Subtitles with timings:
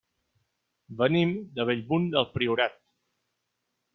[1.01, 2.83] Venim de Bellmunt del Priorat.